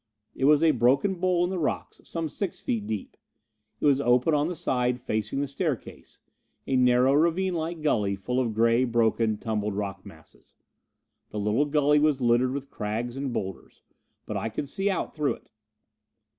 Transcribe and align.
It 0.33 0.45
was 0.45 0.63
a 0.63 0.71
broken 0.71 1.13
bowl 1.13 1.43
in 1.43 1.51
the 1.51 1.59
rocks, 1.59 2.01
some 2.05 2.27
six 2.27 2.59
feet 2.59 2.87
deep. 2.87 3.15
It 3.79 3.85
was 3.85 4.01
open 4.01 4.33
on 4.33 4.47
the 4.47 4.55
side 4.55 4.99
facing 4.99 5.41
the 5.41 5.47
staircase 5.47 6.21
a 6.65 6.75
narrow, 6.75 7.13
ravinelike 7.13 7.83
gully, 7.83 8.15
full 8.15 8.39
of 8.39 8.55
gray, 8.55 8.83
broken, 8.83 9.37
tumbled 9.37 9.75
rock 9.75 10.03
masses. 10.03 10.55
The 11.29 11.37
little 11.39 11.65
gully 11.65 11.99
was 11.99 12.19
littered 12.19 12.51
with 12.51 12.71
crags 12.71 13.15
and 13.15 13.31
boulders. 13.31 13.83
But 14.25 14.37
I 14.37 14.49
could 14.49 14.67
see 14.67 14.89
out 14.89 15.13
through 15.15 15.35
it. 15.35 15.51